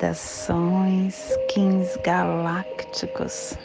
[0.00, 3.58] saudações, kings galácticos,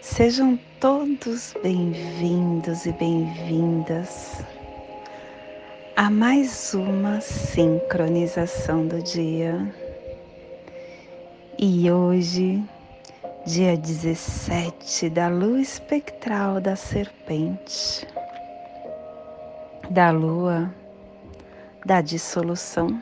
[0.00, 4.42] sejam todos bem-vindos e bem-vindas
[5.94, 9.72] a mais uma sincronização do dia.
[11.56, 12.60] E hoje
[13.46, 18.04] dia 17 da lua espectral da serpente,
[19.90, 20.74] da lua
[21.86, 23.00] da dissolução,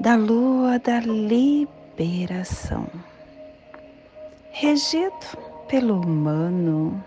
[0.00, 2.86] da lua da liberação,
[4.50, 5.12] regido
[5.68, 7.04] pelo humano.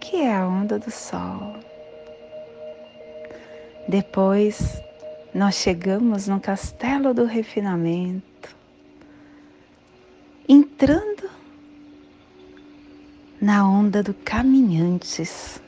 [0.01, 1.55] que é a onda do sol.
[3.87, 4.83] Depois,
[5.33, 8.32] nós chegamos no castelo do refinamento,
[10.47, 11.29] entrando
[13.39, 15.61] na onda do caminhantes,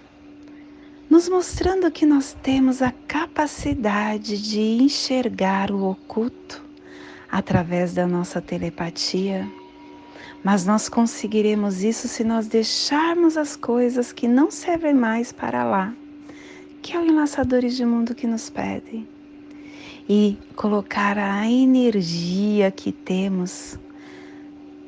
[1.09, 6.61] nos mostrando que nós temos a capacidade de enxergar o oculto
[7.31, 9.49] através da nossa telepatia.
[10.43, 15.93] Mas nós conseguiremos isso se nós deixarmos as coisas que não servem mais para lá,
[16.81, 19.07] que é o enlaçadores de mundo que nos pedem,
[20.07, 23.79] e colocar a energia que temos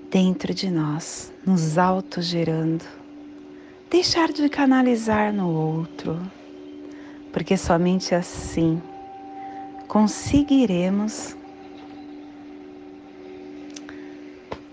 [0.10, 2.86] dentro de nós, nos autogerando.
[3.90, 6.20] Deixar de canalizar no outro,
[7.32, 8.82] porque somente assim
[9.88, 11.36] conseguiremos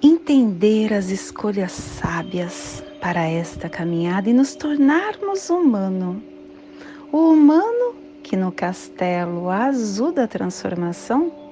[0.03, 6.23] entender as escolhas sábias para esta caminhada e nos tornarmos humano.
[7.13, 11.44] O humano que no castelo azul da transformação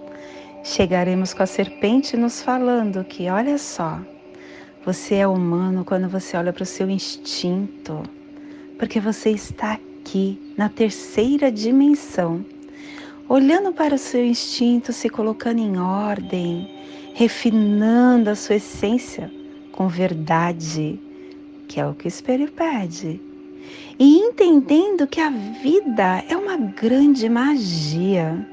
[0.62, 4.00] chegaremos com a serpente nos falando que, olha só,
[4.84, 8.02] você é humano quando você olha para o seu instinto,
[8.78, 12.44] porque você está aqui na terceira dimensão,
[13.28, 16.68] olhando para o seu instinto, se colocando em ordem
[17.14, 19.30] refinando a sua essência
[19.70, 20.98] com verdade,
[21.68, 23.20] que é o que o espelho pede,
[23.98, 28.46] e entendendo que a vida é uma grande magia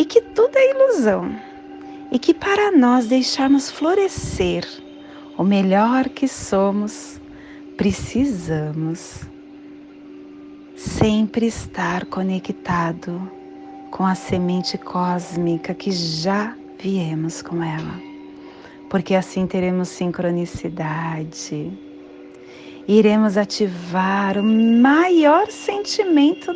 [0.00, 1.30] e que tudo é ilusão,
[2.10, 4.66] e que para nós deixarmos florescer
[5.36, 7.20] o melhor que somos,
[7.76, 9.20] precisamos
[10.74, 13.30] sempre estar conectado
[13.90, 18.00] com a semente cósmica que já viemos com ela,
[18.88, 21.78] porque assim teremos sincronicidade.
[22.88, 26.50] Iremos ativar o maior sentimento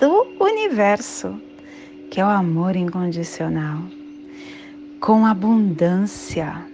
[0.00, 1.40] do universo,
[2.10, 3.82] que é o amor incondicional,
[5.00, 6.66] com abundância,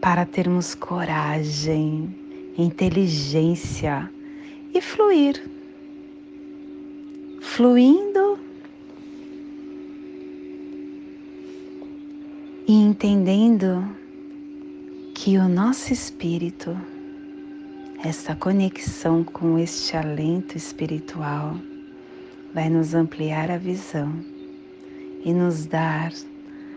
[0.00, 2.14] para termos coragem,
[2.56, 4.10] inteligência
[4.74, 5.42] e fluir.
[7.40, 8.38] Fluindo
[12.66, 13.86] e entendendo
[15.14, 16.76] que o nosso espírito
[18.02, 21.56] essa conexão com este alento espiritual
[22.52, 24.31] vai nos ampliar a visão
[25.24, 26.12] e nos dar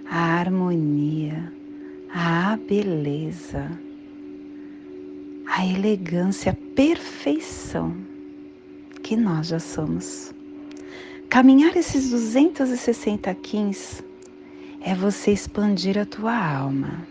[0.10, 1.52] a harmonia,
[2.14, 3.72] a beleza,
[5.48, 7.96] a elegância, a perfeição
[9.02, 10.34] que nós já somos.
[11.30, 14.04] Caminhar esses 260 quins
[14.80, 17.06] é você expandir a tua alma.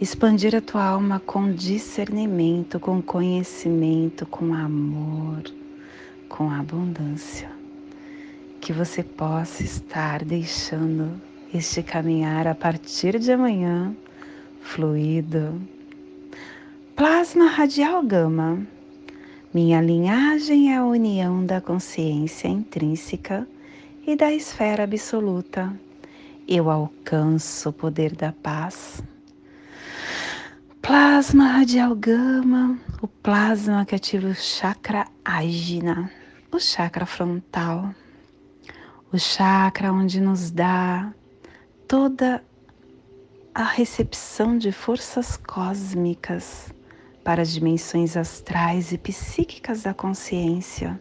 [0.00, 5.42] Expandir a tua alma com discernimento, com conhecimento, com amor,
[6.28, 7.61] com abundância.
[8.62, 11.20] Que você possa estar deixando
[11.52, 13.94] este caminhar a partir de amanhã
[14.62, 15.60] fluido.
[16.96, 18.66] Plasma radial gama.
[19.52, 23.46] Minha linhagem é a união da consciência intrínseca
[24.06, 25.70] e da esfera absoluta
[26.46, 29.02] eu alcanço o poder da paz.
[30.80, 36.10] Plasma radial gama, o plasma que ativa o chakra ágina,
[36.52, 37.94] o chakra frontal,
[39.12, 41.12] o chakra onde nos dá
[41.86, 42.42] toda
[43.54, 46.72] a recepção de forças cósmicas
[47.22, 51.00] para as dimensões astrais e psíquicas da consciência.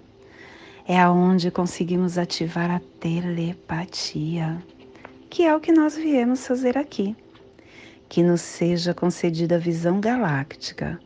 [0.88, 4.62] É aonde conseguimos ativar a telepatia
[5.32, 7.16] que é o que nós viemos fazer aqui.
[8.10, 11.00] Que nos seja concedida a visão galáctica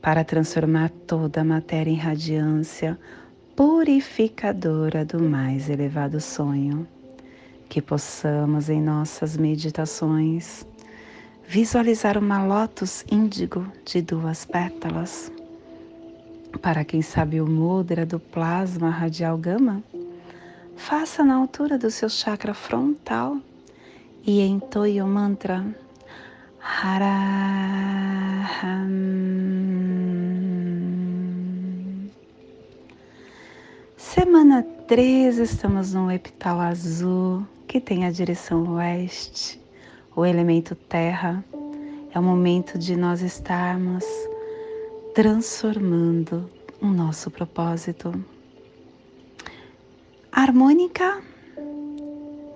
[0.00, 2.98] para transformar toda a matéria em radiância
[3.58, 6.86] purificadora do mais elevado sonho.
[7.68, 10.64] Que possamos em nossas meditações
[11.44, 15.32] visualizar uma lótus índigo de duas pétalas.
[16.62, 19.82] Para quem sabe o mudra do plasma radial gama,
[20.76, 23.38] faça na altura do seu chakra frontal
[24.24, 25.66] e entoie o mantra
[26.60, 27.98] Haraham.
[34.14, 39.60] Semana 3, estamos no epital azul que tem a direção oeste,
[40.16, 41.44] o elemento terra.
[42.10, 44.06] É o momento de nós estarmos
[45.14, 46.50] transformando
[46.80, 48.10] o nosso propósito.
[50.32, 51.22] Harmônica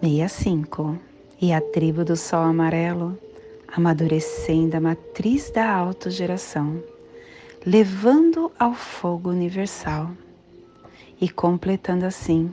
[0.00, 0.98] 65
[1.38, 3.18] e a tribo do Sol Amarelo,
[3.68, 6.82] amadurecendo a matriz da autogeração,
[7.66, 10.12] levando ao fogo universal
[11.22, 12.52] e completando assim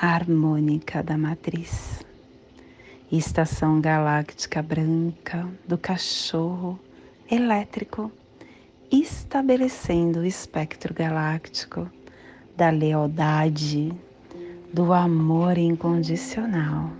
[0.00, 2.02] a harmônica da matriz.
[3.12, 6.80] Estação galáctica branca do cachorro
[7.30, 8.10] elétrico,
[8.90, 11.86] estabelecendo o espectro galáctico
[12.56, 13.92] da lealdade,
[14.72, 16.90] do amor incondicional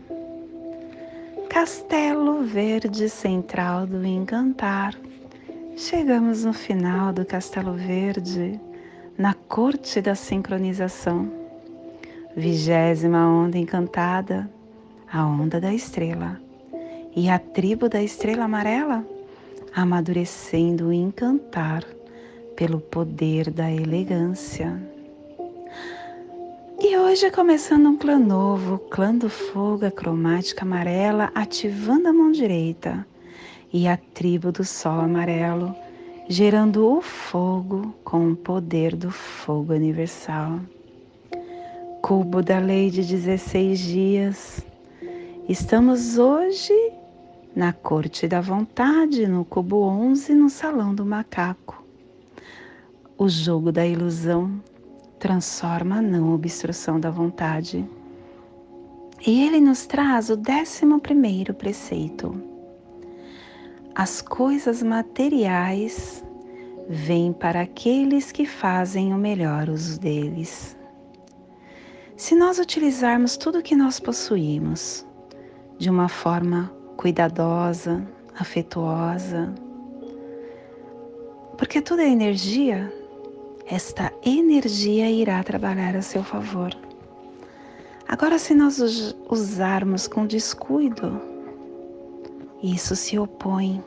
[1.49, 4.95] Castelo Verde Central do Encantar.
[5.77, 8.61] Chegamos no final do Castelo Verde,
[9.19, 11.29] na corte da sincronização.
[12.37, 14.49] Vigésima onda encantada,
[15.13, 16.41] a onda da estrela.
[17.17, 19.05] E a tribo da estrela amarela,
[19.75, 21.83] amadurecendo o encantar
[22.55, 24.81] pelo poder da elegância.
[26.81, 32.31] E hoje começando um clã novo, clã do fogo, a cromática amarela ativando a mão
[32.31, 33.05] direita
[33.73, 35.75] e a tribo do sol amarelo,
[36.31, 40.61] gerando o fogo com o poder do fogo universal.
[42.03, 44.67] Cubo da lei de 16 dias.
[45.49, 46.75] Estamos hoje
[47.57, 51.83] na corte da vontade, no cubo 11, no salão do macaco.
[53.17, 54.63] O jogo da ilusão
[55.19, 57.89] transforma a não obstrução da vontade.
[59.27, 62.58] E ele nos traz o décimo primeiro preceito.
[63.99, 66.25] As coisas materiais
[66.89, 70.77] vêm para aqueles que fazem o melhor uso deles.
[72.17, 75.05] Se nós utilizarmos tudo o que nós possuímos
[75.79, 78.07] de uma forma cuidadosa,
[78.39, 79.53] afetuosa,
[81.57, 82.93] porque tudo é energia,
[83.67, 86.71] esta energia irá trabalhar a seu favor.
[88.07, 88.79] Agora, se nós
[89.29, 91.28] usarmos com descuido,
[92.63, 93.83] isso se opõe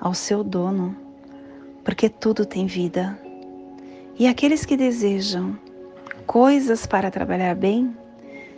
[0.00, 0.96] ao seu dono,
[1.84, 3.18] porque tudo tem vida.
[4.18, 5.58] E aqueles que desejam
[6.26, 7.96] coisas para trabalhar bem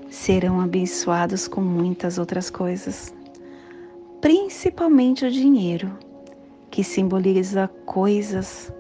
[0.09, 3.15] serão abençoados com muitas outras coisas,
[4.21, 5.97] principalmente o dinheiro,
[6.71, 8.73] que simboliza coisas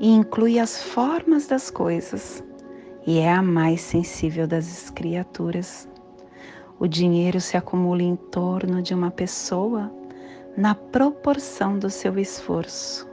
[0.00, 2.42] e inclui as formas das coisas
[3.06, 5.88] e é a mais sensível das criaturas.
[6.78, 9.92] O dinheiro se acumula em torno de uma pessoa
[10.56, 13.08] na proporção do seu esforço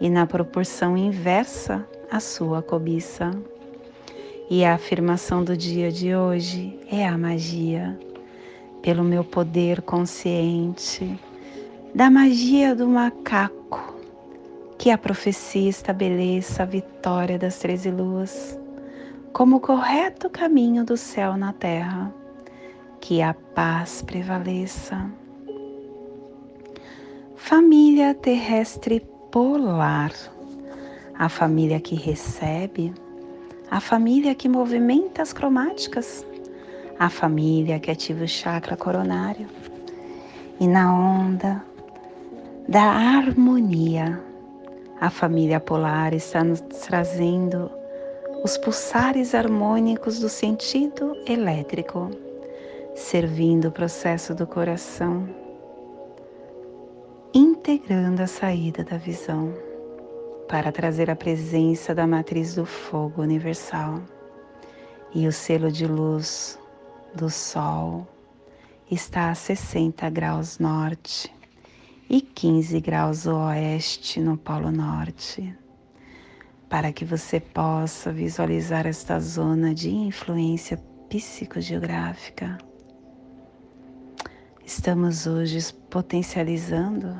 [0.00, 3.30] e na proporção inversa a sua cobiça.
[4.50, 7.98] E a afirmação do dia de hoje é a magia,
[8.82, 11.18] pelo meu poder consciente,
[11.94, 13.96] da magia do macaco,
[14.76, 18.58] que a profecia estabeleça a vitória das treze luas
[19.32, 22.12] como o correto caminho do céu na terra,
[23.00, 25.21] que a paz prevaleça.
[27.44, 30.12] Família terrestre polar,
[31.18, 32.94] a família que recebe,
[33.68, 36.24] a família que movimenta as cromáticas,
[36.98, 39.48] a família que ativa o chakra coronário.
[40.60, 41.62] E na onda
[42.68, 44.22] da harmonia,
[45.00, 47.68] a família polar está nos trazendo
[48.44, 52.08] os pulsares harmônicos do sentido elétrico,
[52.94, 55.41] servindo o processo do coração,
[57.34, 59.54] integrando a saída da visão
[60.48, 64.02] para trazer a presença da matriz do fogo universal
[65.14, 66.58] e o selo de luz
[67.14, 68.06] do Sol
[68.90, 71.32] está a 60 graus norte
[72.08, 75.56] e 15 graus oeste no Polo Norte
[76.68, 82.58] para que você possa visualizar esta zona de influência psicogeográfica.
[84.64, 85.58] Estamos hoje
[85.90, 87.18] potencializando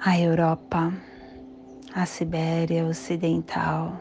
[0.00, 0.90] a Europa,
[1.94, 4.00] a Sibéria Ocidental,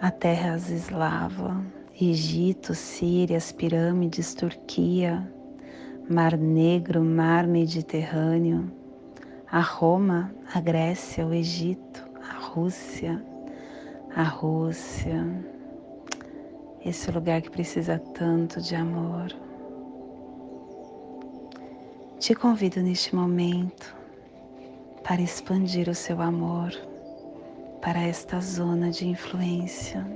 [0.00, 1.64] a terra eslava,
[2.00, 5.28] Egito, Síria, as pirâmides, Turquia,
[6.08, 8.70] Mar Negro, Mar Mediterrâneo,
[9.50, 13.20] a Roma, a Grécia, o Egito, a Rússia,
[14.14, 15.55] a Rússia,
[16.86, 19.32] esse lugar que precisa tanto de amor.
[22.20, 23.94] Te convido neste momento
[25.02, 26.72] para expandir o seu amor
[27.82, 30.15] para esta zona de influência.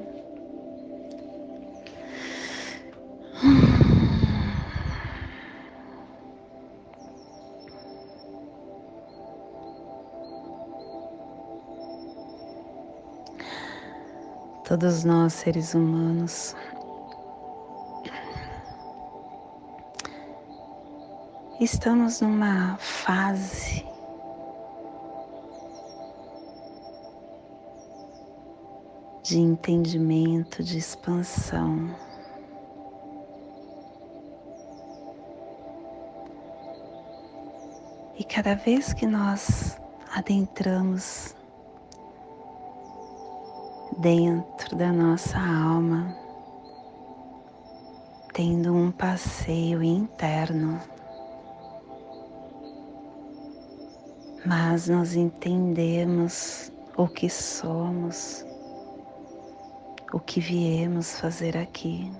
[14.71, 16.55] Todos nós seres humanos.
[21.61, 23.85] Estamos numa fase
[29.25, 31.93] de entendimento, de expansão.
[38.17, 39.77] E cada vez que nós
[40.15, 41.35] adentramos
[44.01, 46.17] dentro da nossa alma,
[48.33, 50.81] tendo um passeio interno.
[54.47, 58.43] Mas nós entendemos o que somos,
[60.15, 62.11] o que viemos fazer aqui.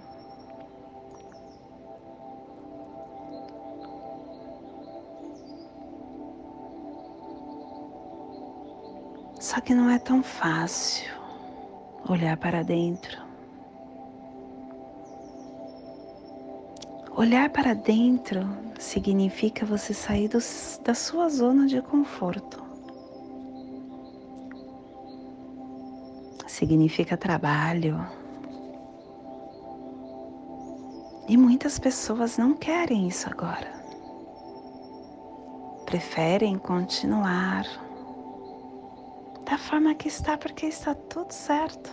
[9.41, 11.20] Só que não é tão fácil
[12.09, 13.31] olhar para dentro.
[17.17, 22.63] Olhar para dentro significa você sair dos, da sua zona de conforto.
[26.47, 28.07] Significa trabalho.
[31.29, 33.81] E muitas pessoas não querem isso agora.
[35.85, 37.65] Preferem continuar
[39.51, 41.91] da forma que está, porque está tudo certo.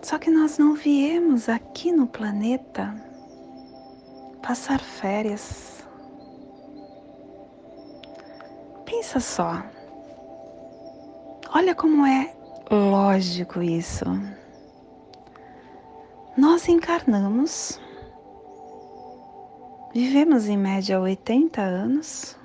[0.00, 2.94] Só que nós não viemos aqui no planeta
[4.42, 5.86] passar férias.
[8.86, 9.62] Pensa só.
[11.54, 12.34] Olha como é
[12.70, 14.06] lógico isso.
[16.34, 17.78] Nós encarnamos,
[19.92, 22.40] vivemos em média 80 anos,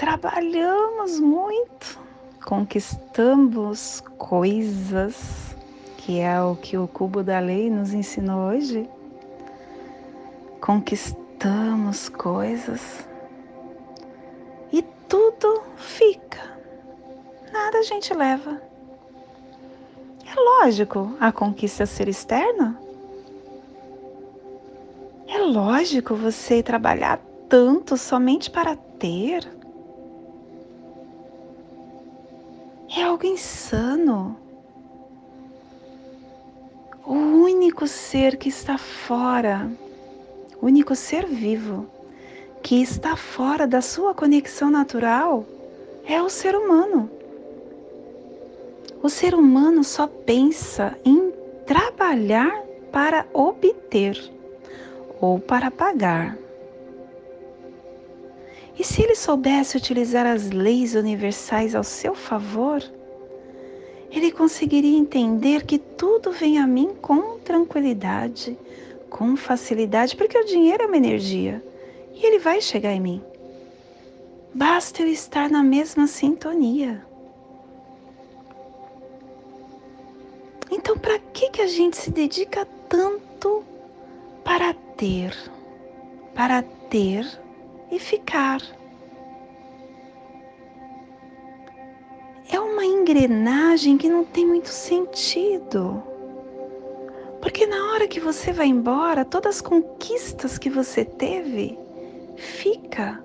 [0.00, 2.00] trabalhamos muito,
[2.42, 5.54] conquistamos coisas,
[5.98, 8.88] que é o que o cubo da lei nos ensinou hoje.
[10.58, 13.06] Conquistamos coisas
[14.72, 16.58] e tudo fica,
[17.52, 18.58] nada a gente leva.
[20.24, 22.80] É lógico a conquista ser externa.
[25.28, 29.59] É lógico você trabalhar tanto somente para ter
[33.00, 34.36] é algo insano.
[37.06, 39.70] O único ser que está fora,
[40.60, 41.86] o único ser vivo
[42.62, 45.46] que está fora da sua conexão natural
[46.04, 47.10] é o ser humano.
[49.02, 51.32] O ser humano só pensa em
[51.66, 54.30] trabalhar para obter
[55.18, 56.36] ou para pagar.
[58.80, 62.82] E se ele soubesse utilizar as leis universais ao seu favor,
[64.10, 68.56] ele conseguiria entender que tudo vem a mim com tranquilidade,
[69.10, 71.62] com facilidade, porque o dinheiro é uma energia
[72.14, 73.22] e ele vai chegar em mim.
[74.54, 77.04] Basta eu estar na mesma sintonia.
[80.70, 83.62] Então, para que, que a gente se dedica tanto
[84.42, 85.36] para ter,
[86.34, 87.26] para ter
[87.90, 88.60] e ficar?
[92.52, 96.02] É uma engrenagem que não tem muito sentido.
[97.40, 101.78] Porque na hora que você vai embora, todas as conquistas que você teve
[102.36, 103.22] fica.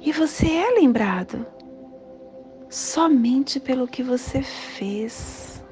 [0.00, 1.46] E você é lembrado
[2.68, 5.62] somente pelo que você fez.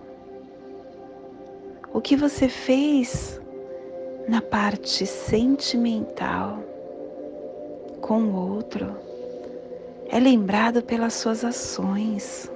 [1.93, 3.41] O que você fez
[4.27, 6.72] na parte sentimental
[8.03, 8.95] com o outro
[10.09, 12.51] é lembrado pelas suas ações.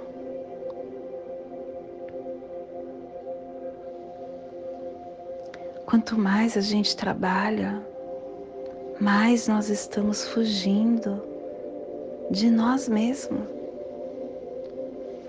[5.86, 7.80] Quanto mais a gente trabalha,
[9.00, 11.22] mais nós estamos fugindo
[12.30, 13.48] de nós mesmos,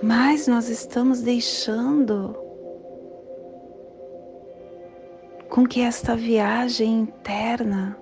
[0.02, 2.36] mais nós estamos deixando
[5.48, 7.96] com que esta viagem interna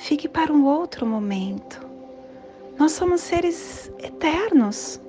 [0.00, 1.86] fique para um outro momento.
[2.78, 5.00] Nós somos seres eternos.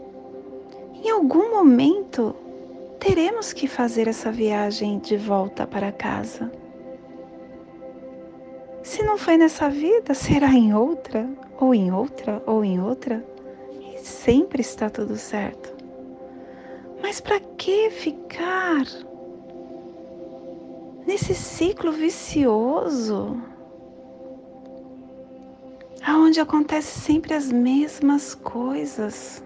[0.94, 2.36] Em algum momento
[3.00, 6.52] teremos que fazer essa viagem de volta para casa.
[8.84, 11.28] Se não foi nessa vida, será em outra,
[11.60, 13.26] ou em outra, ou em outra,
[13.80, 15.74] e sempre está tudo certo.
[17.02, 18.86] Mas para que ficar
[21.08, 23.51] nesse ciclo vicioso?
[26.06, 29.44] Aonde acontece sempre as mesmas coisas,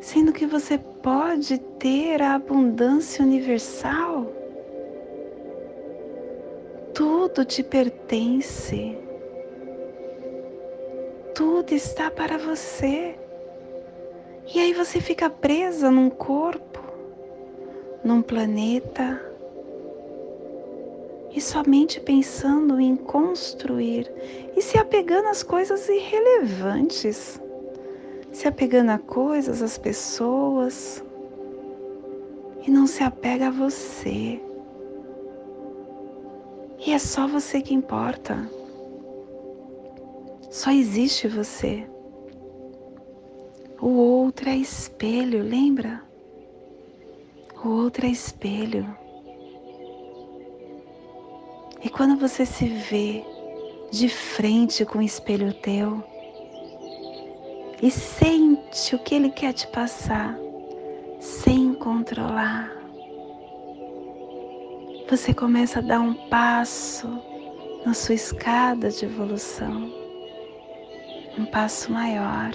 [0.00, 4.32] sendo que você pode ter a abundância universal
[6.94, 8.96] tudo te pertence.
[11.34, 13.18] Tudo está para você.
[14.54, 16.78] E aí você fica presa num corpo,
[18.04, 19.20] num planeta,
[21.34, 24.10] e somente pensando em construir
[24.56, 27.40] e se apegando às coisas irrelevantes,
[28.32, 31.04] se apegando a coisas, às pessoas,
[32.64, 34.40] e não se apega a você.
[36.86, 38.48] E é só você que importa.
[40.50, 41.84] Só existe você.
[43.80, 46.02] O outro é espelho, lembra?
[47.64, 49.03] O outro é espelho.
[51.96, 53.24] Quando você se vê
[53.92, 56.02] de frente com o espelho teu
[57.80, 60.36] e sente o que ele quer te passar,
[61.20, 62.68] sem controlar,
[65.08, 67.08] você começa a dar um passo
[67.86, 69.88] na sua escada de evolução,
[71.38, 72.50] um passo maior.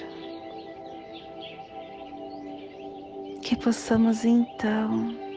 [3.42, 5.29] Que possamos então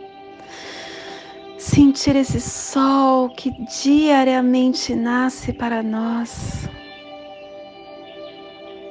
[1.74, 3.50] sentir esse sol que
[3.82, 6.68] diariamente nasce para nós.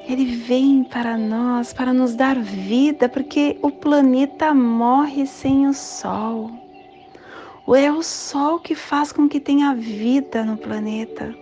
[0.08, 6.62] Ele vem para nós para nos dar vida, porque o planeta morre sem o sol
[7.76, 11.34] é o Sol que faz com que tenha vida no planeta.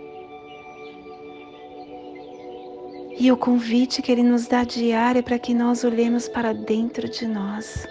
[3.18, 7.08] E o convite que Ele nos dá diário é para que nós olhemos para dentro
[7.08, 7.86] de nós,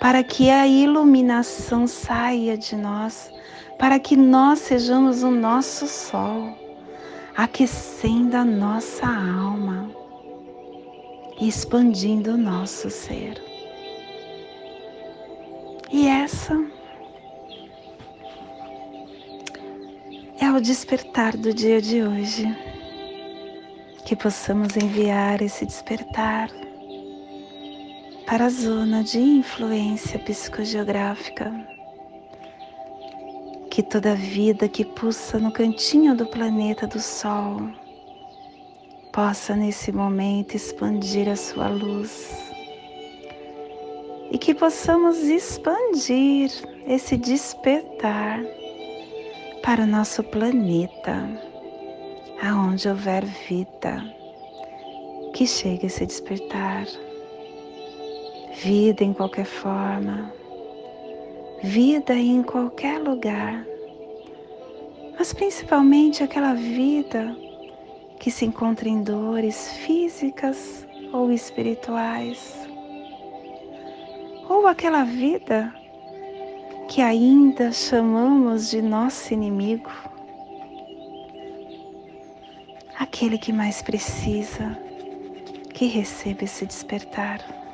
[0.00, 3.30] para que a iluminação saia de nós,
[3.78, 6.56] para que nós sejamos o nosso Sol,
[7.36, 9.90] aquecendo a nossa alma
[11.40, 13.42] e expandindo o nosso ser.
[15.90, 16.54] E essa
[20.40, 22.46] é o despertar do dia de hoje.
[24.04, 26.48] Que possamos enviar esse despertar
[28.28, 31.50] para a zona de influência psicogeográfica.
[33.70, 37.56] Que toda vida que pulsa no cantinho do planeta do Sol
[39.14, 42.52] possa nesse momento expandir a sua luz
[44.30, 46.50] e que possamos expandir
[46.86, 48.44] esse despertar
[49.62, 51.26] para o nosso planeta,
[52.42, 54.04] aonde houver vida,
[55.32, 56.86] que chegue a se despertar.
[58.60, 60.32] Vida em qualquer forma,
[61.62, 63.64] vida em qualquer lugar,
[65.16, 67.36] mas principalmente aquela vida
[68.18, 72.68] que se encontra em dores físicas ou espirituais,
[74.48, 75.72] ou aquela vida
[76.88, 79.90] que ainda chamamos de nosso inimigo,
[82.98, 84.76] aquele que mais precisa
[85.72, 87.67] que receba esse despertar.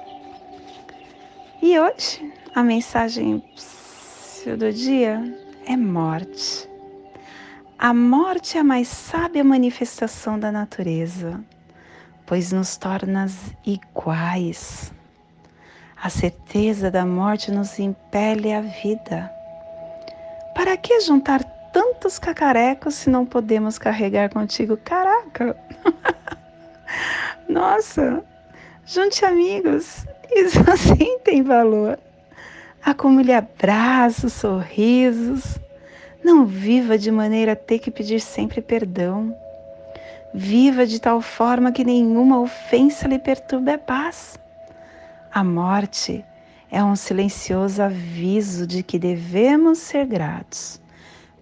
[1.62, 3.42] E hoje a mensagem
[4.58, 5.22] do dia
[5.66, 6.68] é morte.
[7.78, 11.42] A morte é a mais sábia manifestação da natureza,
[12.26, 13.26] pois nos torna
[13.64, 14.92] iguais
[16.04, 19.32] a certeza da morte nos impele à vida.
[20.54, 24.76] Para que juntar tantos cacarecos se não podemos carregar contigo?
[24.76, 25.56] Caraca!
[27.48, 28.22] Nossa!
[28.84, 31.98] Junte amigos, isso assim tem valor.
[32.84, 35.58] Acumule abraços, sorrisos.
[36.22, 39.34] Não viva de maneira a ter que pedir sempre perdão.
[40.34, 44.38] Viva de tal forma que nenhuma ofensa lhe perturbe a paz.
[45.32, 46.24] A morte
[46.70, 50.80] é um silencioso aviso de que devemos ser gratos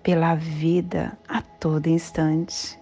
[0.03, 2.79] pela vida a todo instante.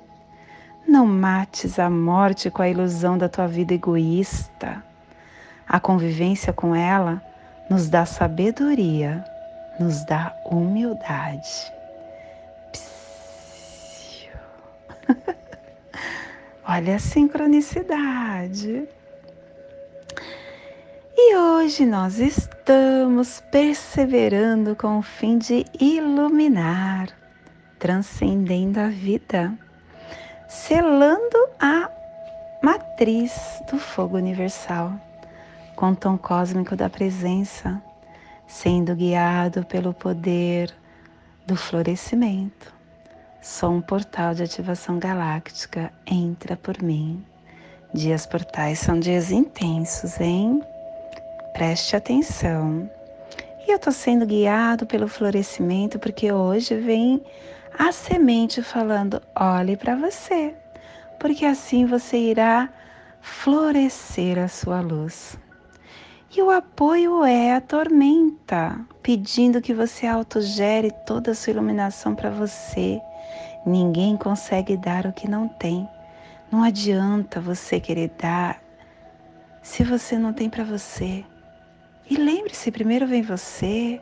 [0.86, 4.89] Não mates a morte com a ilusão da tua vida egoísta.
[5.72, 7.22] A convivência com ela
[7.70, 9.24] nos dá sabedoria,
[9.78, 11.72] nos dá humildade.
[16.68, 18.88] Olha a sincronicidade.
[21.16, 27.10] E hoje nós estamos perseverando com o fim de iluminar,
[27.78, 29.56] transcendendo a vida,
[30.48, 31.88] selando a
[32.60, 34.98] matriz do fogo universal,
[35.80, 37.82] com o tom cósmico da presença,
[38.46, 40.70] sendo guiado pelo poder
[41.46, 42.70] do florescimento.
[43.40, 47.24] Sou um portal de ativação galáctica, entra por mim.
[47.94, 50.62] Dias portais são dias intensos, hein?
[51.54, 52.90] Preste atenção.
[53.66, 57.24] E eu estou sendo guiado pelo florescimento porque hoje vem
[57.78, 60.54] a semente falando: olhe para você,
[61.18, 62.68] porque assim você irá
[63.22, 65.38] florescer a sua luz.
[66.32, 72.30] E o apoio é a tormenta, pedindo que você autogere toda a sua iluminação para
[72.30, 73.00] você.
[73.66, 75.88] Ninguém consegue dar o que não tem.
[76.48, 78.62] Não adianta você querer dar
[79.60, 81.24] se você não tem para você.
[82.08, 84.00] E lembre-se: primeiro vem você,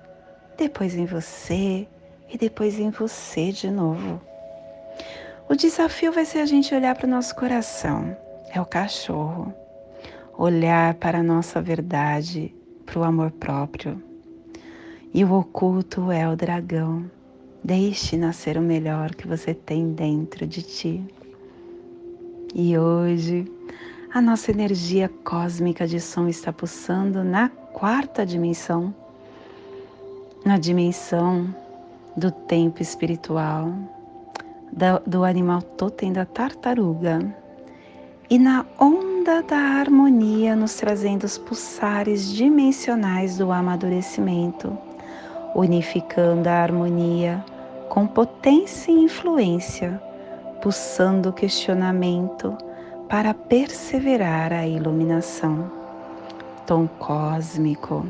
[0.59, 1.89] depois em você
[2.29, 4.21] e depois em você de novo.
[5.49, 8.15] O desafio vai ser a gente olhar para o nosso coração,
[8.53, 9.55] é o cachorro.
[10.41, 12.55] Olhar para a nossa verdade,
[12.87, 14.01] para o amor próprio.
[15.13, 17.11] E o oculto é o dragão.
[17.65, 21.05] Deixe nascer o melhor que você tem dentro de ti.
[22.55, 23.51] E hoje,
[24.15, 28.95] a nossa energia cósmica de som está pulsando na quarta dimensão,
[30.45, 31.53] na dimensão
[32.17, 33.75] do tempo espiritual,
[35.05, 37.19] do animal totem da tartaruga
[38.31, 44.77] e na onda da harmonia, nos trazendo os pulsares dimensionais do amadurecimento,
[45.55, 47.45] unificando a harmonia
[47.91, 50.01] com potência e influência,
[50.63, 52.57] pulsando o questionamento
[53.07, 55.71] para perseverar a iluminação
[56.67, 58.07] tom cósmico,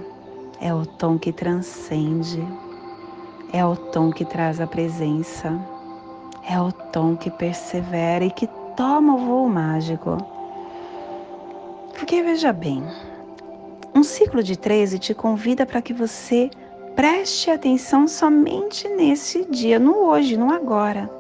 [0.61, 2.46] é o tom que transcende,
[3.52, 5.61] é o tom que traz a presença,
[6.48, 10.38] é o tom que persevera e que toma o voo mágico.
[11.98, 12.82] Porque veja bem,
[13.94, 16.48] um ciclo de 13 te convida para que você
[16.94, 21.11] preste atenção somente nesse dia, no hoje, no agora,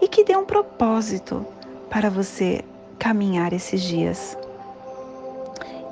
[0.00, 1.44] e que dê um propósito
[1.90, 2.64] para você
[2.98, 4.36] caminhar esses dias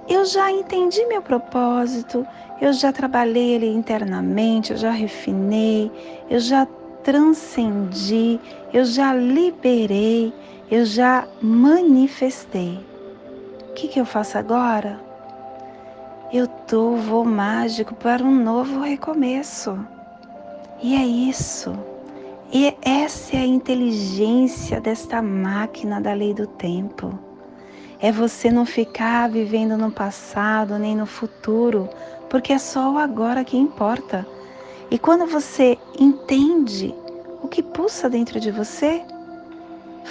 [0.09, 2.27] eu já entendi meu propósito,
[2.61, 5.91] eu já trabalhei ele internamente, eu já refinei,
[6.31, 6.67] eu já
[7.03, 8.39] transcendi,
[8.73, 10.33] eu já liberei,
[10.71, 12.79] eu já manifestei.
[13.77, 14.99] Que, que eu faço agora?
[16.33, 19.79] Eu dou voo mágico para um novo recomeço.
[20.83, 21.79] E é isso.
[22.53, 27.19] E essa é a inteligência desta máquina da lei do tempo
[28.01, 31.89] é você não ficar vivendo no passado nem no futuro,
[32.29, 34.27] porque é só o agora que importa.
[34.91, 36.95] E quando você entende
[37.43, 39.03] o que pulsa dentro de você.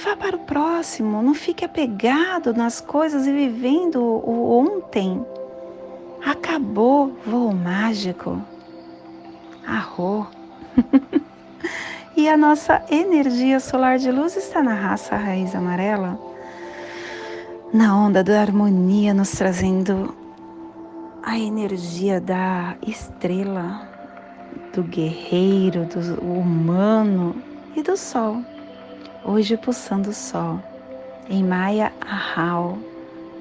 [0.03, 5.25] Vá para o próximo, não fique apegado nas coisas e vivendo o ontem.
[6.25, 8.41] Acabou voo mágico.
[9.65, 10.27] Arro.
[12.17, 16.19] e a nossa energia solar de luz está na raça raiz amarela,
[17.73, 20.13] na onda da harmonia, nos trazendo
[21.23, 23.87] a energia da estrela,
[24.73, 27.35] do guerreiro, do humano
[27.75, 28.43] e do sol.
[29.27, 30.59] Hoje pulsando o sol,
[31.27, 32.77] em Maya Ahau,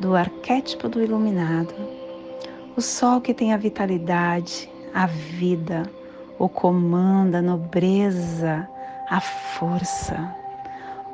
[0.00, 1.74] do arquétipo do iluminado.
[2.74, 5.82] O sol que tem a vitalidade, a vida,
[6.38, 8.66] o comando, a nobreza,
[9.10, 10.34] a força.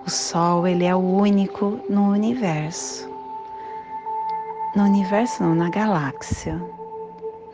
[0.06, 3.10] O sol, ele é o único no universo.
[4.76, 6.62] No universo não, na galáxia.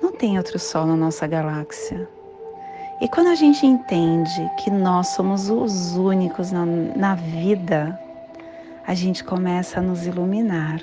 [0.02, 2.06] Não tem outro sol na nossa galáxia.
[2.98, 7.98] E quando a gente entende que nós somos os únicos na, na vida,
[8.86, 10.80] a gente começa a nos iluminar.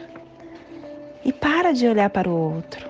[1.26, 2.88] E para de olhar para o outro.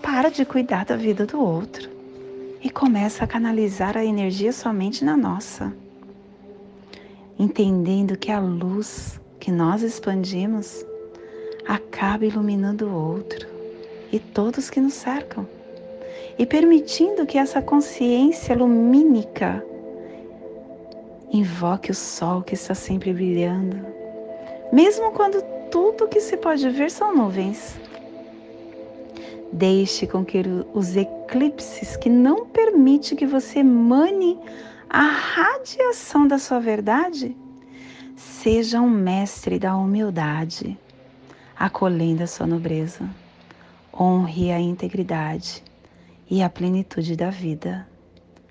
[0.00, 1.90] Para de cuidar da vida do outro.
[2.62, 5.72] E começa a canalizar a energia somente na nossa.
[7.36, 10.86] Entendendo que a luz que nós expandimos
[11.66, 13.48] acaba iluminando o outro
[14.12, 15.44] e todos que nos cercam
[16.38, 19.64] e permitindo que essa consciência lumínica
[21.32, 23.84] invoque o sol que está sempre brilhando,
[24.72, 27.76] mesmo quando tudo que se pode ver são nuvens.
[29.52, 30.42] Deixe com que
[30.72, 34.38] os eclipses que não permite que você mane
[34.90, 37.36] a radiação da sua verdade
[38.16, 40.76] seja um mestre da humildade,
[41.56, 43.08] acolhendo a sua nobreza.
[43.92, 45.62] Honre a integridade
[46.30, 47.86] e a plenitude da vida.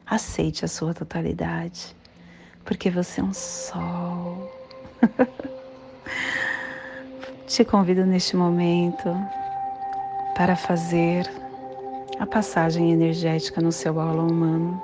[0.05, 1.95] Aceite a sua totalidade,
[2.63, 4.51] porque você é um sol.
[7.47, 9.15] Te convido neste momento
[10.35, 11.29] para fazer
[12.19, 14.81] a passagem energética no seu aula humano,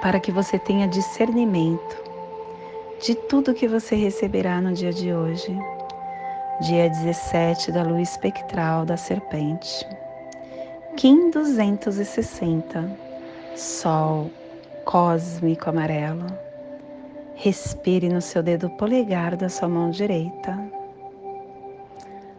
[0.00, 2.04] para que você tenha discernimento
[3.00, 5.56] de tudo que você receberá no dia de hoje,
[6.60, 9.86] dia 17 da lua espectral da serpente.
[10.96, 12.88] Kim 260,
[13.56, 14.30] Sol
[14.84, 16.26] cósmico amarelo.
[17.34, 20.56] Respire no seu dedo polegar da sua mão direita.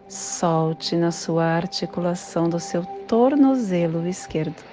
[0.07, 4.63] Solte na sua articulação do seu tornozelo esquerdo.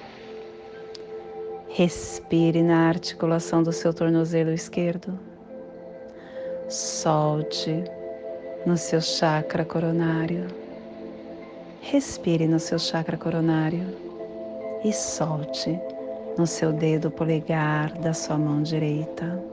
[1.67, 5.19] Respire na articulação do seu tornozelo esquerdo.
[6.69, 7.83] Solte
[8.65, 10.62] no seu chakra coronário
[11.91, 13.85] Respire no seu chakra coronário
[14.85, 15.77] e solte
[16.37, 19.43] no seu dedo polegar da sua mão direita,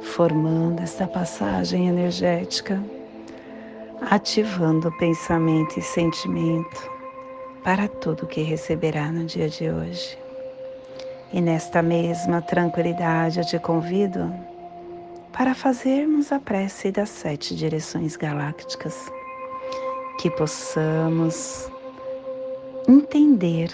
[0.00, 2.82] formando esta passagem energética,
[4.10, 6.90] ativando pensamento e sentimento
[7.62, 10.18] para tudo que receberá no dia de hoje.
[11.32, 14.34] E nesta mesma tranquilidade eu te convido
[15.32, 19.14] para fazermos a prece das sete direções galácticas
[20.26, 21.70] que possamos
[22.88, 23.70] entender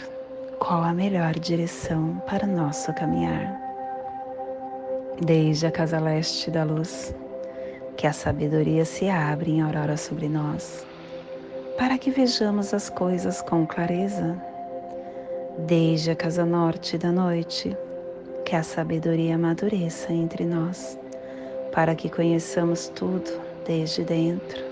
[0.59, 3.59] qual a melhor direção para o nosso caminhar.
[5.19, 7.15] Desde a casa leste da luz,
[7.97, 10.87] que a sabedoria se abre em aurora sobre nós,
[11.79, 14.37] para que vejamos as coisas com clareza.
[15.61, 17.75] Desde a casa norte da noite,
[18.45, 20.99] que a sabedoria amadureça entre nós,
[21.73, 24.72] para que conheçamos tudo desde dentro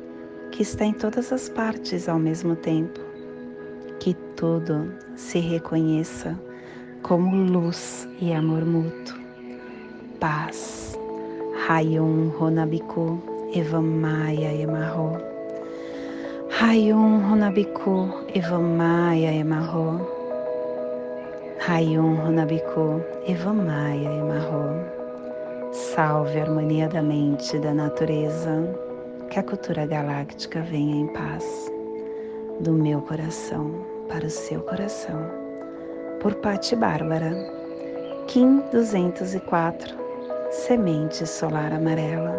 [0.51, 2.99] que está em todas as partes ao mesmo tempo.
[3.99, 6.37] Que tudo se reconheça
[7.01, 9.17] como luz e amor mútuo.
[10.19, 10.99] Paz.
[11.67, 13.21] Rayon Ronabiku
[13.55, 15.17] Evamaya Emarro.
[16.59, 20.07] Hayum Runabiku Evamaya Emarro.
[21.67, 24.85] Hayum Runabiku Evamaya Emarro.
[25.71, 28.90] Salve a harmonia da mente e da natureza.
[29.31, 31.71] Que a cultura galáctica venha em paz.
[32.59, 33.71] Do meu coração
[34.09, 35.21] para o seu coração.
[36.19, 37.31] Por Pati Bárbara.
[38.27, 39.95] Kim 204.
[40.51, 42.37] Semente solar amarela.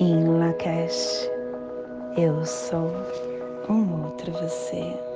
[0.00, 1.30] Em Lakesh
[2.16, 2.90] eu sou
[3.68, 5.15] um outro você.